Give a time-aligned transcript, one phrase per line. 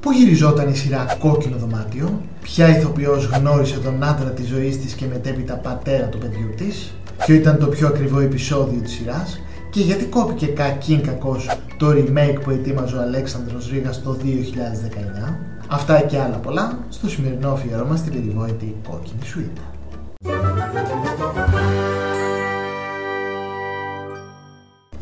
[0.00, 5.06] Πού γυριζόταν η σειρά Κόκκινο Δωμάτιο, ποια ηθοποιός γνώρισε τον άντρα της ζωής της και
[5.06, 9.40] μετέπειτα πατέρα του παιδιού της, ποιο ήταν το πιο ακριβό επεισόδιο της σειράς;
[9.70, 15.38] Και γιατί κόπηκε κακήν κακός το remake που ετοίμαζε ο Αλέξανδρος Ρήγας το 2019.
[15.68, 19.62] Αυτά και άλλα πολλά στο σημερινό αφιερώμα στην περιβόητη Κόκκινη Σουίτα.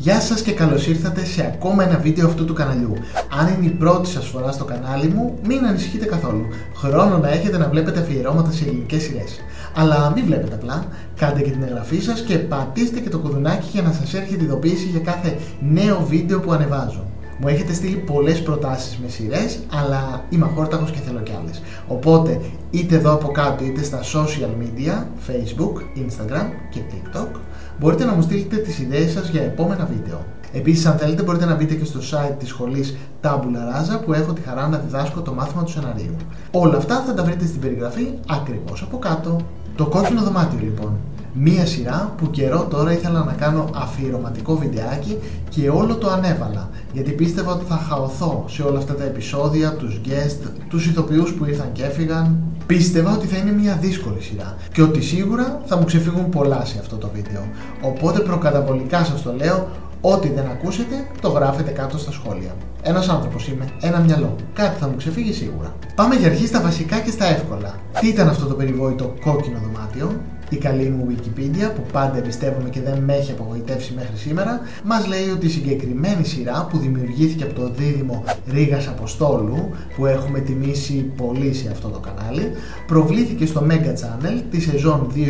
[0.01, 2.93] Γεια σας και καλώς ήρθατε σε ακόμα ένα βίντεο αυτού του καναλιού.
[3.39, 6.45] Αν είναι η πρώτη σας φορά στο κανάλι μου, μην ανησυχείτε καθόλου.
[6.75, 9.39] Χρόνο να έχετε να βλέπετε αφιερώματα σε ελληνικές σειρές.
[9.75, 13.81] Αλλά μην βλέπετε απλά, κάντε και την εγγραφή σας και πατήστε και το κουδουνάκι για
[13.81, 17.05] να σας έρχεται ειδοποίηση για κάθε νέο βίντεο που ανεβάζω.
[17.41, 21.61] Μου έχετε στείλει πολλές προτάσεις με σειρές, αλλά είμαι αχόρταγος και θέλω κι άλλες.
[21.87, 24.93] Οπότε, είτε εδώ από κάτω, είτε στα social media,
[25.27, 27.39] Facebook, Instagram και TikTok,
[27.79, 30.25] μπορείτε να μου στείλετε τις ιδέες σας για επόμενα βίντεο.
[30.53, 34.33] Επίσης, αν θέλετε, μπορείτε να μπείτε και στο site της σχολής Tabula Rasa που έχω
[34.33, 36.15] τη χαρά να διδάσκω το μάθημα του σεναρίου.
[36.51, 39.35] Όλα αυτά θα τα βρείτε στην περιγραφή ακριβώς από κάτω.
[39.75, 40.97] Το κόκκινο δωμάτιο λοιπόν.
[41.33, 45.17] Μία σειρά που καιρό τώρα ήθελα να κάνω αφιερωματικό βιντεάκι
[45.49, 50.01] και όλο το ανέβαλα γιατί πίστευα ότι θα χαωθώ σε όλα αυτά τα επεισόδια, τους
[50.05, 52.37] guest, τους ηθοποιούς που ήρθαν και έφυγαν.
[52.65, 56.77] Πίστευα ότι θα είναι μια δύσκολη σειρά και ότι σίγουρα θα μου ξεφύγουν πολλά σε
[56.79, 57.41] αυτό το βίντεο.
[57.81, 59.67] Οπότε προκαταβολικά σας το λέω,
[60.01, 62.55] ό,τι δεν ακούσετε το γράφετε κάτω στα σχόλια.
[62.81, 64.35] Ένας άνθρωπος είμαι, ένα μυαλό.
[64.53, 65.75] Κάτι θα μου ξεφύγει σίγουρα.
[65.95, 67.75] Πάμε για αρχή στα βασικά και στα εύκολα.
[67.99, 72.81] Τι ήταν αυτό το περιβόητο κόκκινο δωμάτιο, η καλή μου Wikipedia που πάντα εμπιστεύομαι και
[72.81, 77.53] δεν με έχει απογοητεύσει μέχρι σήμερα μας λέει ότι η συγκεκριμένη σειρά που δημιουργήθηκε από
[77.53, 82.51] το δίδυμο Ρήγας Αποστόλου που έχουμε τιμήσει πολύ σε αυτό το κανάλι
[82.87, 85.21] προβλήθηκε στο Mega Channel τη σεζόν 2005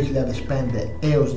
[1.14, 1.36] έως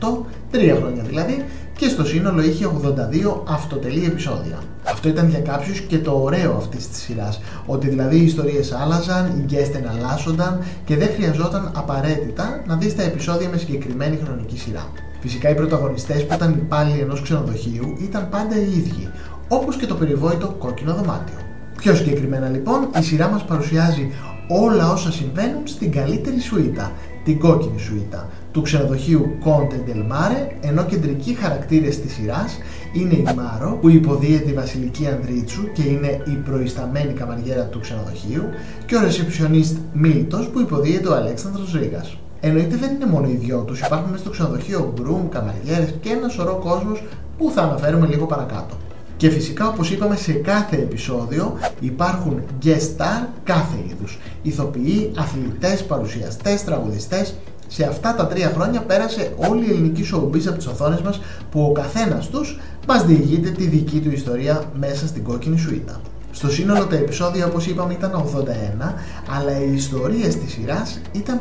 [0.00, 0.06] 2008
[0.50, 1.44] τρία χρόνια δηλαδή
[1.76, 4.58] και στο σύνολο είχε 82 αυτοτελή επεισόδια.
[4.86, 7.40] Αυτό ήταν για κάποιους και το ωραίο αυτής της σειράς.
[7.66, 13.02] Ότι δηλαδή οι ιστορίες άλλαζαν, οι guest εναλλάσσονταν και δεν χρειαζόταν απαραίτητα να δεις τα
[13.02, 14.86] επεισόδια με συγκεκριμένη χρονική σειρά.
[15.20, 19.08] Φυσικά οι πρωταγωνιστές που ήταν υπάλληλοι ενός ξενοδοχείου ήταν πάντα οι ίδιοι,
[19.48, 21.38] όπως και το περιβόητο κόκκινο δωμάτιο.
[21.76, 24.12] Πιο συγκεκριμένα λοιπόν, η σειρά μας παρουσιάζει
[24.48, 26.92] όλα όσα συμβαίνουν στην καλύτερη σουίτα,
[27.24, 32.58] την κόκκινη σουίτα του ξενοδοχείου Conte del Mare, ενώ κεντρικοί χαρακτήρες της σειράς
[32.92, 38.42] είναι η Μάρο που υποδίεται η Βασιλική Ανδρίτσου και είναι η προϊσταμένη καμαριέρα του ξενοδοχείου
[38.86, 42.16] και ο ρεσεψιονίστ Μίλτος που υποδίεται ο Αλέξανδρος Ρήγας.
[42.40, 46.28] Εννοείται δεν είναι μόνο οι δυο τους, υπάρχουν μέσα στο ξενοδοχείο γκρουμ, καμαριέρες και ένα
[46.28, 47.02] σωρό κόσμος
[47.38, 48.76] που θα αναφέρουμε λίγο παρακάτω.
[49.16, 54.18] Και φυσικά όπως είπαμε σε κάθε επεισόδιο υπάρχουν guest star κάθε είδους.
[54.42, 57.34] Ηθοποιοί, αθλητές, παρουσιαστές, τραγουδιστές.
[57.66, 61.20] Σε αυτά τα τρία χρόνια πέρασε όλη η ελληνική showbiz από τις οθόνες μας
[61.50, 66.00] που ο καθένας τους μας διηγείται τη δική του ιστορία μέσα στην κόκκινη σουίτα.
[66.30, 68.94] Στο σύνολο τα επεισόδια όπως είπαμε ήταν 81,
[69.36, 71.40] αλλά οι ιστορίες της σειράς ήταν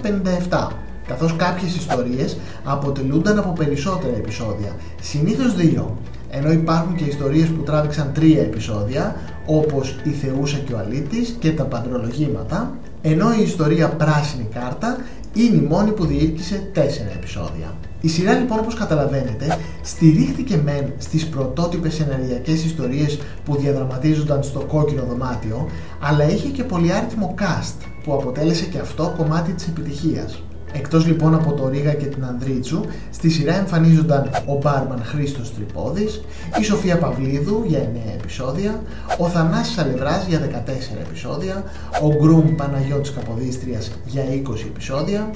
[0.50, 0.68] 57
[1.08, 5.98] καθώς κάποιες ιστορίες αποτελούνταν από περισσότερα επεισόδια, συνήθως δύο
[6.38, 11.52] ενώ υπάρχουν και ιστορίες που τράβηξαν τρία επεισόδια όπως η Θεούσα και ο Αλήτης και
[11.52, 14.98] τα παντρολογήματα ενώ η ιστορία Πράσινη Κάρτα
[15.34, 17.74] είναι η μόνη που διήρκησε τέσσερα επεισόδια.
[18.02, 25.04] Η σειρά λοιπόν όπως καταλαβαίνετε στηρίχθηκε μεν στις πρωτότυπες σεναριακές ιστορίες που διαδραματίζονταν στο κόκκινο
[25.10, 30.44] δωμάτιο αλλά είχε και πολυάριθμο cast που αποτέλεσε και αυτό κομμάτι της επιτυχίας.
[30.74, 36.22] Εκτός λοιπόν από το Ρίγα και την Ανδρίτσου, στη σειρά εμφανίζονταν ο Μπάρμαν Χρήστος Τρυπόδης,
[36.60, 38.82] η Σοφία Παυλίδου για 9 επεισόδια,
[39.18, 41.64] ο Θανάσης Αλευράς για 14 επεισόδια,
[42.02, 45.30] ο Γκρουμ Παναγιώτης Καποδίστριας για 20 επεισόδια,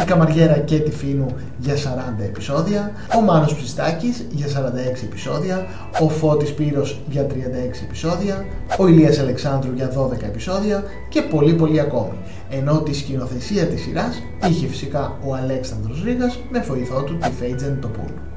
[0.00, 1.26] η Καμαριέρα Κέτη Φίνου
[1.58, 1.78] για 40
[2.22, 5.66] επεισόδια, ο Μάνος Ψιστάκης για 46 επεισόδια,
[6.00, 8.44] ο Φώτης Πύρος για 36 επεισόδια,
[8.78, 12.18] ο Ηλίας Αλεξάνδρου για 12 επεισόδια και πολύ πολύ ακόμη.
[12.50, 17.80] Ενώ τη σκηνοθεσία της σειράς είχε φυσικά ο Αλέξανδρος Ρήγας με βοηθό του τη Φέιτζεν
[17.80, 18.29] Τοπούλου.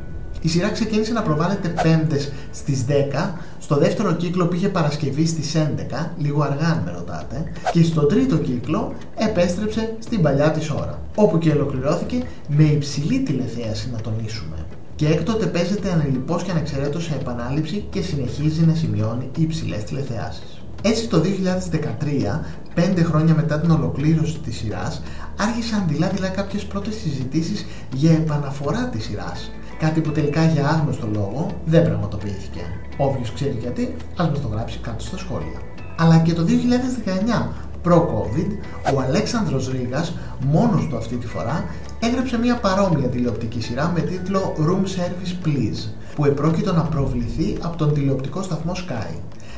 [0.44, 6.10] Η σειρά ξεκίνησε να προβάλλεται πέμπτες στις 10, στο δεύτερο κύκλο πήγε Παρασκευή στις 11,
[6.18, 11.38] λίγο αργά αν με ρωτάτε, και στο τρίτο κύκλο επέστρεψε στην παλιά της ώρα, όπου
[11.38, 14.56] και ολοκληρώθηκε με υψηλή τηλεθέαση να τονίσουμε.
[14.96, 20.62] Και έκτοτε παίζεται ανελειπώς και ανεξαιρέτως σε επανάληψη και συνεχίζει να σημειώνει υψηλές τηλεθεάσεις.
[20.82, 25.02] Έτσι το 2013, πέντε χρόνια μετά την ολοκλήρωση της σειράς,
[25.38, 29.52] άρχισαν δειλά-δειλά κάποιες πρώτες συζητήσεις για επαναφορά της σειράς.
[29.84, 32.62] Κάτι που τελικά για άγνωστο λόγο δεν πραγματοποιήθηκε.
[32.98, 35.60] Όποιος ξέρει γιατί, ας μας το γράψει κάτω στα σχόλια.
[35.98, 37.48] Αλλά και το 2019,
[37.84, 38.52] προ-COVID,
[38.96, 40.14] ο Αλέξανδρος Ρήγας,
[40.46, 41.66] μόνος του αυτή τη φορά,
[42.00, 47.78] έγραψε μια παρόμοια τηλεοπτική σειρά με τίτλο Room Service Please, που επρόκειτο να προβληθεί από
[47.78, 49.16] τον τηλεοπτικό σταθμό Sky.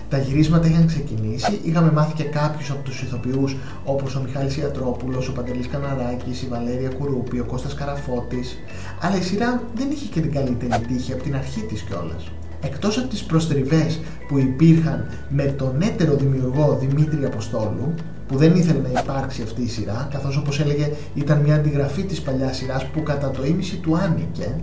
[0.10, 3.56] Τα γυρίσματα είχαν ξεκινήσει, είχαμε μάθει και κάποιους από τους ηθοποιούς
[3.86, 8.58] όπως ο Μιχάλης Ιατρόπουλος, ο Παντελής Καναράκης, η Βαλέρια Κουρούπη, ο Κώστας Καραφώτης.
[9.02, 12.32] Αλλά η σειρά δεν είχε και την καλύτερη τύχη από την αρχή της κιόλας.
[12.62, 17.94] Εκτός από τις προστριβές που υπήρχαν με τον έτερο δημιουργό Δημήτρη Αποστόλου,
[18.28, 22.22] που δεν ήθελε να υπάρξει αυτή η σειρά, καθώς όπως έλεγε ήταν μια αντιγραφή της
[22.22, 24.56] παλιάς σειράς που κατά το ίμιση του άνοικε,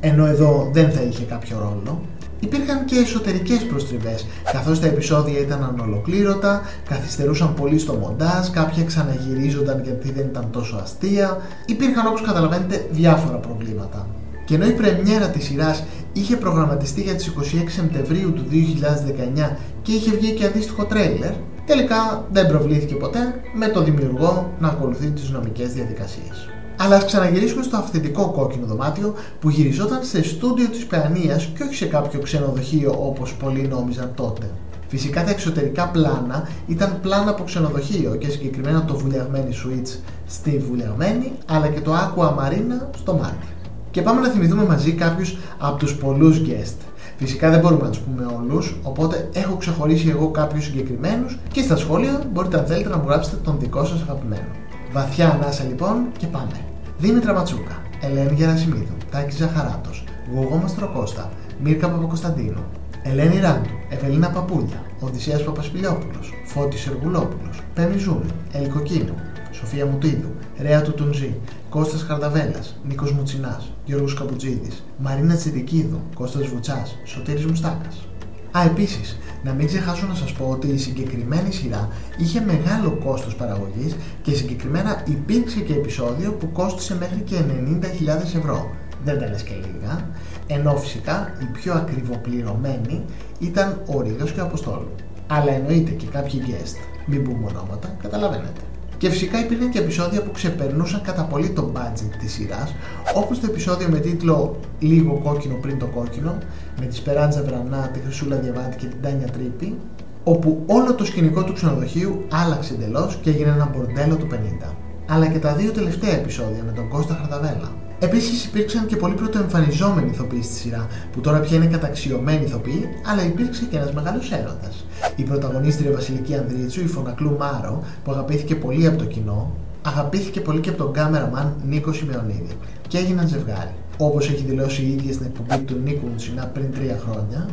[0.00, 2.00] ενώ εδώ δεν θα είχε κάποιο ρόλο.
[2.40, 9.82] Υπήρχαν και εσωτερικές προστριβές, καθώς τα επεισόδια ήταν ανολοκλήρωτα, καθυστερούσαν πολύ στο μοντάζ, κάποια ξαναγυρίζονταν
[9.84, 11.40] γιατί δεν ήταν τόσο αστεία.
[11.66, 14.06] Υπήρχαν όπως καταλαβαίνετε διάφορα προβλήματα.
[14.44, 19.92] Και ενώ η πρεμιέρα της σειράς είχε προγραμματιστεί για τις 26 Σεπτεμβρίου του 2019 και
[19.92, 21.32] είχε βγει και αντίστοιχο τρέιλερ,
[21.66, 26.59] τελικά δεν προβλήθηκε ποτέ με το δημιουργό να ακολουθεί τις νομικές διαδικασίες.
[26.82, 31.74] Αλλά ας ξαναγυρίσουμε στο αυθεντικό κόκκινο δωμάτιο που γυριζόταν σε στούντιο της Παιανίας και όχι
[31.74, 34.50] σε κάποιο ξενοδοχείο όπως πολλοί νόμιζαν τότε.
[34.88, 41.32] Φυσικά τα εξωτερικά πλάνα ήταν πλάνα από ξενοδοχείο και συγκεκριμένα το βουλιαγμένη switch στη βουλιαγμένη
[41.46, 43.46] αλλά και το aqua marina στο μάτι.
[43.90, 46.76] Και πάμε να θυμηθούμε μαζί κάποιους από τους πολλούς guest.
[47.16, 51.76] Φυσικά δεν μπορούμε να τους πούμε όλους, οπότε έχω ξεχωρίσει εγώ κάποιους συγκεκριμένους και στα
[51.76, 54.48] σχόλια μπορείτε αν θέλετε να μου γράψετε τον δικό σας αγαπημένο.
[54.92, 56.69] Βαθιά ανάσα λοιπόν και πάμε.
[57.00, 60.04] Δήμητρα Ματσούκα, Ελένη Γερασιμίδου, Τάκης Ζαχαράτος,
[60.34, 61.30] Γογό Μαστροκώστα,
[61.62, 62.64] Μίρκα Παπακοσταντίνου,
[63.02, 69.14] Ελένη Ράντου, Ευελίνα Παπούλια, Οδυσσέας Παπασπιλιόπουλος, Φώτης Εργουλόπουλος, Πέμι Ζούνη, Ελικοκίνου,
[69.50, 71.34] Σοφία Μουτίδου, Ρέα του Τουνζή,
[71.70, 78.09] Κώστας Χαρδαβέλας, Νίκος Μουτσινάς, Γιώργος Καμπουτζίδης, Μαρίνα Τσιδικίδου, Κώστας Βουτσάς, Σωτήρης Μουστάκας.
[78.52, 81.88] Α, επίσης, να μην ξεχάσω να σας πω ότι η συγκεκριμένη σειρά
[82.18, 88.70] είχε μεγάλο κόστος παραγωγής και συγκεκριμένα υπήρξε και επεισόδιο που κόστησε μέχρι και 90.000 ευρώ.
[89.04, 90.08] Δεν τα λες και λίγα.
[90.46, 93.04] Ενώ φυσικά οι πιο ακριβοπληρωμένοι
[93.38, 94.90] ήταν ο Ρίγος και ο Αποστόλου.
[95.26, 96.76] Αλλά εννοείται και κάποιοι guest.
[97.06, 98.60] Μην πούμε ονόματα, καταλαβαίνετε.
[99.00, 102.74] Και φυσικά υπήρχαν και επεισόδια που ξεπερνούσαν κατά πολύ το budget της σειράς,
[103.14, 106.38] όπως το επεισόδιο με τίτλο «Λίγο κόκκινο πριν το κόκκινο»,
[106.80, 109.76] με τη Σπεράντζα Βρανά, τη Χρυσούλα Διαβάτη και την Τάνια Τρίπη,
[110.24, 114.74] όπου όλο το σκηνικό του ξενοδοχείου άλλαξε εντελώς και έγινε ένα μπορντέλο του 50.
[115.06, 117.72] Αλλά και τα δύο τελευταία επεισόδια με τον Κώστα Χαρδαβέλα.
[118.02, 123.24] Επίσης υπήρξαν και πολύ πρωτοεμφανιζόμενοι ηθοποιοί στη σειρά, που τώρα πια είναι καταξιωμένοι ηθοποιοί, αλλά
[123.24, 124.84] υπήρξε και ένας μεγάλος έρωτας.
[125.16, 130.60] Η πρωταγωνίστρια Βασιλική Ανδρίτσου, η φωνακλού Μάρο, που αγαπήθηκε πολύ από το κοινό, αγαπήθηκε πολύ
[130.60, 132.56] και από τον κάμεραμαν Νίκο Σιμεωνίδη
[132.88, 133.74] και έγιναν ζευγάρι.
[133.98, 137.48] Όπως έχει δηλώσει η ίδια στην εκπομπή του Νίκου Μουτσινά πριν τρία χρόνια,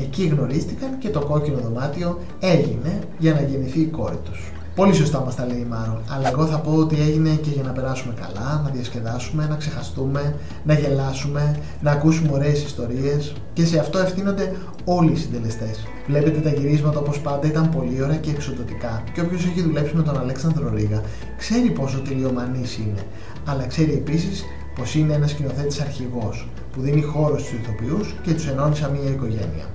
[0.00, 4.52] εκεί γνωρίστηκαν και το κόκκινο δωμάτιο έγινε για να γεννηθεί η κόρη τους.
[4.74, 6.02] Πολύ σωστά μας τα λέει η Μάρο.
[6.08, 10.34] Αλλά εγώ θα πω ότι έγινε και για να περάσουμε καλά, να διασκεδάσουμε, να ξεχαστούμε,
[10.64, 15.86] να γελάσουμε, να ακούσουμε ωραίες ιστορίες και σε αυτό ευθύνονται όλοι οι συντελεστές.
[16.06, 19.02] Βλέπετε τα γυρίσματα όπως πάντα ήταν πολύ ωραία και εξοδοτικά.
[19.14, 21.02] Και όποιος έχει δουλέψει με τον Αλέξανδρο Ρίγα
[21.36, 23.02] ξέρει πόσο τελειομανής είναι.
[23.44, 24.44] Αλλά ξέρει επίσης
[24.74, 29.10] πως είναι ένας σκηνοθέτης αρχηγός που δίνει χώρο στους ηθοποιούς και τους ενώνει σαν μια
[29.10, 29.66] οικογένεια.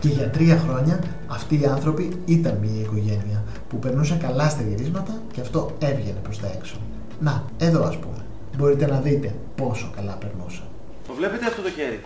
[0.00, 5.22] Και για τρία χρόνια αυτοί οι άνθρωποι ήταν μια οικογένεια που περνούσαν καλά στα γυρίσματα
[5.32, 6.76] και αυτό έβγαινε προς τα έξω.
[7.20, 8.24] Να, εδώ ας πούμε.
[8.56, 10.66] Μπορείτε να δείτε πόσο καλά περνούσαν.
[11.06, 12.00] Το βλέπετε αυτό το χέρι;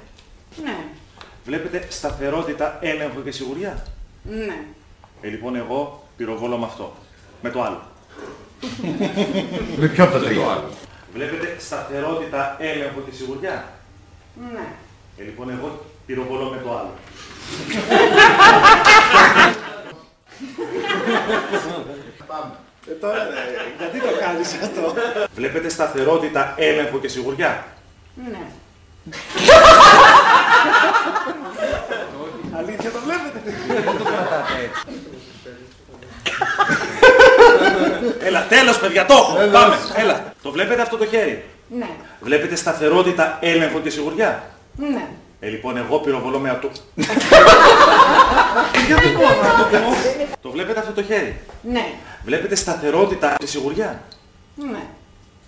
[0.65, 0.77] Ναι.
[1.44, 3.83] Βλέπετε σταθερότητα, έλεγχο και σιγουριά;
[4.23, 4.65] Ναι.
[5.21, 6.93] Ε, λοιπόν, εγώ πυροβόλω με αυτό.
[7.43, 7.81] Με το άλλο.
[9.79, 10.65] Με ποιο από τα τρία;
[11.15, 13.72] Βλέπετε σταθερότητα, έλεγχο και σιγουριά;
[14.53, 14.67] Ναι.
[15.17, 16.93] Ε, λοιπόν, εγώ πυροβολώ με το άλλο.
[22.91, 23.29] Ε, τώρα, ε,
[23.79, 24.94] γιατί το κάνεις αυτό;
[25.35, 27.65] Βλέπετε σταθερότητα, έλεγχο και σιγουριά.
[28.15, 28.39] Ναι.
[32.59, 33.55] Αλήθεια το βλέπετε;
[38.21, 39.51] Έλα, τέλος παιδιά, το έχω.
[39.53, 40.32] Πάμε, έλα.
[40.43, 41.89] Το βλέπετε αυτό το χέρι; Ναι.
[42.21, 44.43] Βλέπετε σταθερότητα, έλεγχο και σιγουριά;
[44.77, 45.09] Ναι.
[45.44, 46.70] Ε, λοιπόν, εγώ πυροβολώ με αυτό.
[48.87, 49.96] Γιατί μπορώ να το πω.
[50.43, 51.84] Το βλέπετε αυτό το χέρι; Ναι.
[52.25, 54.03] Βλέπετε σταθερότητα και σιγουριά;
[54.56, 54.82] Ναι.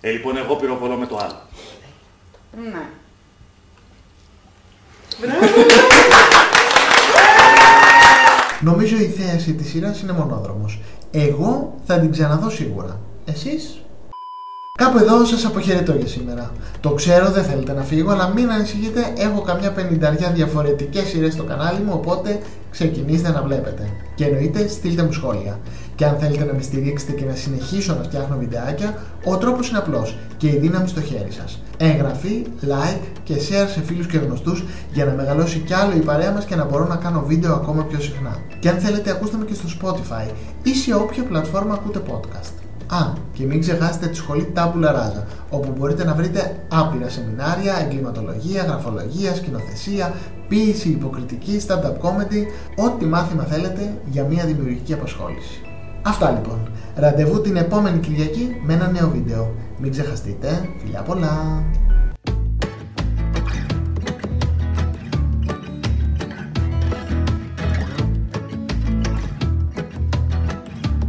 [0.01, 1.41] Ε, λοιπόν, εγώ πυροβολώ με το άλλο.
[2.71, 2.85] Ναι.
[8.61, 10.79] Νομίζω η θέαση της σειράς είναι μονόδρομος.
[11.11, 12.99] Εγώ θα την ξαναδώ σίγουρα.
[13.25, 13.84] Εσείς;
[14.77, 16.51] Κάπου εδώ σας αποχαιρετώ για σήμερα.
[16.79, 21.43] Το ξέρω δεν θέλετε να φύγω, αλλά μην ανησυχείτε, έχω καμιά πενηνταριά διαφορετικές σειρές στο
[21.43, 22.39] κανάλι μου, οπότε
[22.71, 23.89] ξεκινήστε να βλέπετε.
[24.15, 25.59] Και εννοείται στείλτε μου σχόλια.
[25.95, 29.77] Και αν θέλετε να με στηρίξετε και να συνεχίσω να φτιάχνω βιντεάκια, ο τρόπος είναι
[29.77, 31.61] απλός και η δύναμη στο χέρι σας.
[31.77, 34.63] Εγγραφή, like και share σε φίλους και γνωστούς
[34.93, 37.83] για να μεγαλώσει κι άλλο η παρέα μας και να μπορώ να κάνω βίντεο ακόμα
[37.83, 38.37] πιο συχνά.
[38.59, 40.31] Και αν θέλετε ακούστε με και στο Spotify
[40.63, 42.64] ή σε όποια πλατφόρμα ακούτε podcast.
[42.87, 48.63] Α, και μην ξεχάσετε τη σχολή Tabula Rasa, όπου μπορείτε να βρείτε άπειρα σεμινάρια, εγκληματολογία,
[48.63, 50.13] γραφολογία, σκηνοθεσία,
[50.47, 52.41] ποίηση, υποκριτική, stand-up comedy,
[52.85, 55.61] ό,τι μάθημα θέλετε για μια δημιουργική απασχόληση.
[56.01, 56.69] Αυτά λοιπόν.
[56.95, 59.53] Ραντεβού την επόμενη Κυριακή με ένα νέο βίντεο.
[59.79, 60.69] Μην ξεχαστείτε.
[60.79, 61.63] Φιλιά πολλά!